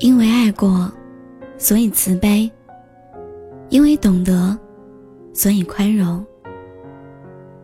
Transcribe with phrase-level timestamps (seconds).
[0.00, 0.90] 因为爱过，
[1.56, 2.48] 所以慈悲；
[3.68, 4.56] 因为懂得，
[5.34, 6.24] 所以宽容。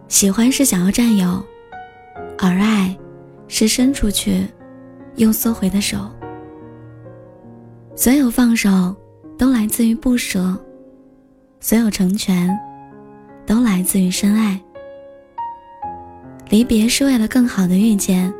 [0.08, 1.40] 喜欢是想要占有，
[2.38, 2.96] 而爱
[3.46, 4.46] 是伸出去
[5.14, 6.10] 又缩回的手。
[7.94, 8.94] 所有放手
[9.38, 10.56] 都来自于不舍，
[11.60, 12.50] 所有成全
[13.46, 14.60] 都来自于深爱。
[16.48, 18.32] 离别是为了更好的遇见。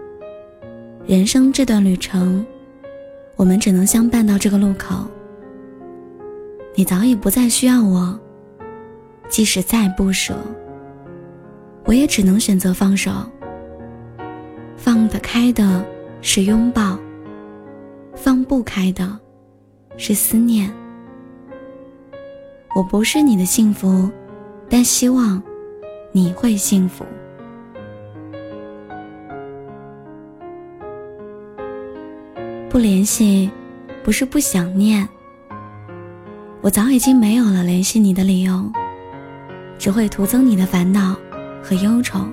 [1.07, 2.45] 人生这段旅程。
[3.45, 5.05] 我们只能相伴到这个路口。
[6.75, 8.19] 你早已不再需要我，
[9.29, 10.35] 即使再不舍，
[11.85, 13.13] 我也只能选择放手。
[14.79, 15.85] 放得开的
[16.23, 16.99] 是拥抱，
[18.15, 19.21] 放不开的
[19.99, 20.73] 是思念。
[22.75, 24.11] 我不是你的幸福，
[24.71, 25.43] 但希望
[26.13, 27.05] 你会幸福。
[32.75, 33.49] 不联系，
[34.03, 35.09] 不是不想念。
[36.61, 38.69] 我早已经没有了联系你的理由，
[39.79, 41.15] 只会徒增你的烦恼
[41.63, 42.27] 和忧愁。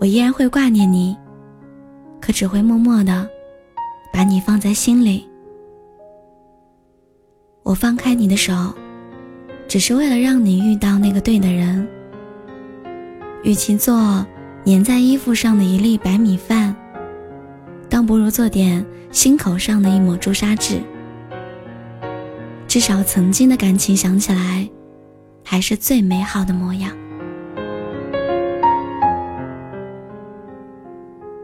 [0.00, 1.14] 我依然会挂念你，
[2.22, 3.28] 可只会默默的
[4.10, 5.28] 把你放在心里。
[7.62, 8.74] 我放开你的手，
[9.68, 11.86] 只是为了让你遇到那个对的人。
[13.42, 14.24] 与其做
[14.64, 16.74] 粘在衣服上的一粒白米饭。
[18.10, 20.80] 不如做点心口上的一抹朱砂痣，
[22.66, 24.68] 至少曾经的感情想起来，
[25.44, 26.90] 还是最美好的模样。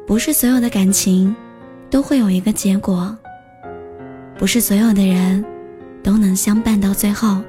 [0.09, 1.33] 不是所有的感情
[1.89, 3.17] 都会有一个结果，
[4.37, 5.44] 不是所有的人
[6.03, 7.41] 都能相伴到最后。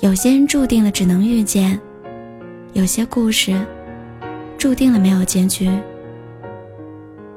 [0.00, 1.80] 有些人注定了只能遇见，
[2.74, 3.58] 有些故事
[4.58, 5.70] 注定了没有结局。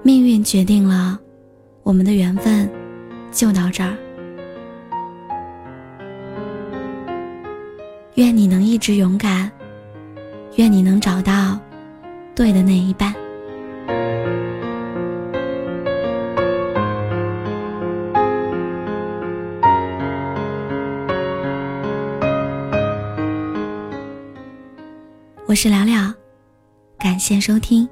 [0.08, 1.20] 命运决定了，
[1.84, 2.72] 我们的缘分
[3.30, 3.94] 就到这儿。
[8.16, 9.52] 愿你能一直勇敢，
[10.56, 11.60] 愿你能找到
[12.34, 13.14] 对的那一半。
[25.48, 26.14] 我是聊聊，
[26.98, 27.86] 感谢收听。